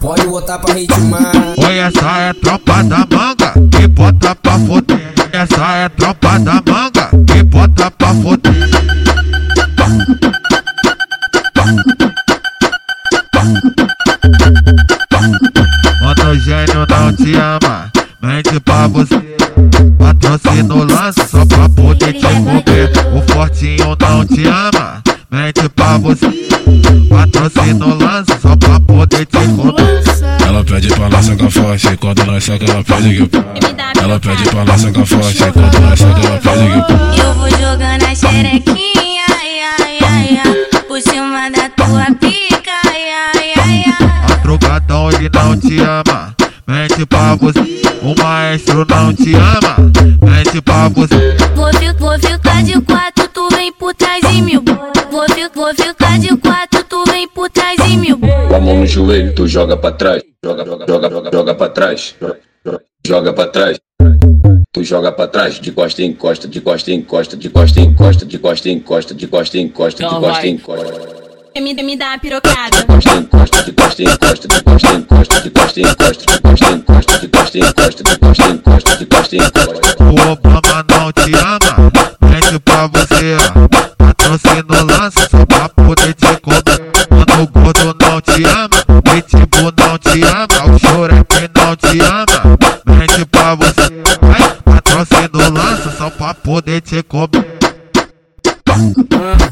[0.00, 1.32] Pode botar pra ritmar.
[1.56, 5.00] Oi, essa é tropa da manga que bota pra foder.
[5.32, 8.56] Essa é tropa da manga que bota pra foder.
[16.44, 17.90] Gênio não te ama,
[18.22, 19.36] mente pra você.
[19.98, 22.92] Patrocina o lance só pra poder te comer.
[23.12, 26.48] O fortinho não te ama, mente pra você.
[27.08, 28.05] Patrocina o lance
[29.06, 30.46] poder te comer.
[30.46, 33.36] Ela pede pra nós sacar forte, quando nós saca ela pede que
[34.02, 38.02] Ela pede pra nós sacar forte, quando nós saca ela pede que Eu vou jogando
[38.04, 43.02] a xerequinha, ai, ai, ai, ai, por cima da tua pica, ai,
[43.34, 44.28] ai, ai, ai.
[44.28, 46.34] Madrugadão ele não te ama,
[46.66, 47.82] mente pra você.
[48.02, 51.36] O maestro não te ama, mente pra você.
[51.54, 54.62] Vou, vou ficar de quatro, tu vem por trás de mim.
[55.10, 55.95] Vou, vou ficar
[58.00, 58.14] de.
[58.48, 60.22] Com a mão no joelho, tu joga pra trás.
[60.44, 62.14] Joga, joga, joga, joga, joga pra trás.
[63.06, 63.78] Joga, pra trás.
[64.72, 67.94] Tu joga pra trás, de costa em costa, de costa em costa, de costa em
[67.94, 71.26] costa, de costa em costa, de costa em costa, de costa em costa.
[71.56, 72.84] Me, me dá uma pirocada.
[72.84, 76.26] Costa em costa, de costa em costa, de costa em costa, de costa em costa,
[76.26, 79.38] de costa em costa, de costa em costa, de costa em costa, de costa em
[79.38, 80.04] costa.
[80.04, 83.36] O Obama não te ama, mente pra você.
[83.96, 86.65] Patrocina o lance só pra poder te comer.
[87.38, 92.56] O gordo não te ama, Pitbull não te ama, o Chorep não te ama,
[92.86, 94.02] mente pra você.
[94.22, 97.58] Vai, patrocina o lance só pra poder te comer.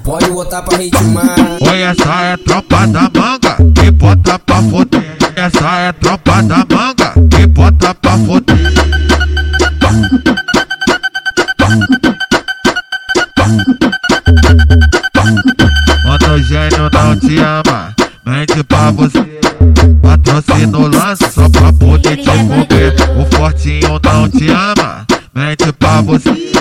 [0.03, 1.37] Pode botar pra ritmar.
[1.61, 5.17] Oi, essa é tropa da manga que bota pra foder.
[5.37, 8.74] Essa é tropa da manga que bota pra foder.
[16.75, 17.95] Mano gênio não te ama,
[18.27, 19.41] mente pra você.
[20.03, 22.95] Patrocina o lance só pra poder te comer.
[23.17, 26.53] O fortinho não te ama, mente pra você.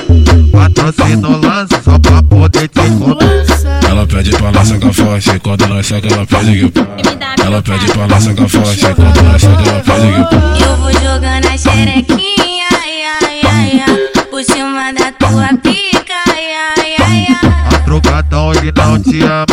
[0.52, 3.46] Patrocina o lance só pra poder te comer.
[3.90, 8.08] Ela pede pra nós sacar forte, quando nós saca ela pede que Ela pede pra
[8.08, 13.04] nós sacar forte, quando nós saca ela pede que Eu vou jogando a xerequinha, ai,
[13.22, 16.46] ai, ai, ai, por cima da tua pica, ai,
[16.78, 17.64] ai, ai, ai.
[17.72, 19.53] Madrugadão ele não te ama,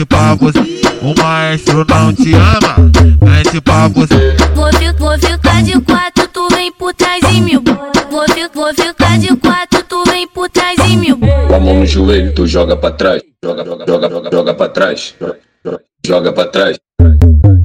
[0.00, 0.58] mente pra você.
[1.02, 2.90] O maestro não te ama,
[3.22, 4.34] mente pra você.
[4.54, 7.62] Vou, fi- vou ficar de quatro, tu vem por trás de mim.
[8.10, 11.14] Vou, fi- vou ficar de quatro, tu vem por trás de mim.
[11.48, 13.22] Com a mão no joelho, tu joga pra trás.
[13.44, 15.14] Joga, joga, joga, joga, joga pra trás.
[15.20, 16.78] Joga, joga, Joga pra trás.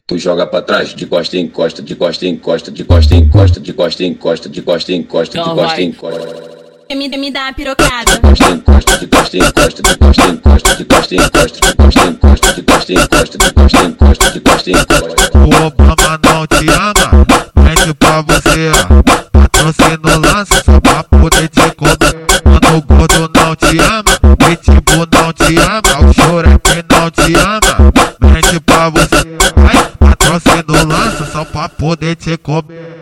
[0.07, 3.27] Tu joga pra trás, de costa em costa, de costa em costa, de costa em
[3.27, 6.44] costa, de costa em costa, de costa em costa, de costa em costa.
[6.87, 8.19] Me, me dá uma pirocada.
[8.21, 11.59] Costa em costa, de costa em costa, de costa em costa, de costa em costa,
[11.59, 14.73] de costa em costa, de costa em costa, de costa em costa, de costa em
[14.73, 15.37] costa.
[15.37, 17.25] O Obama não te ama,
[17.55, 18.71] mente pra você.
[19.31, 22.25] Patrocina o lance só pra poder te comer.
[22.45, 27.91] Mano, o gordo não te ama, Pitbull não te ama, o Chorep não te ama,
[28.31, 29.37] mente pra você.
[29.55, 32.94] Vai, patrocina o lance só pra poder te comer.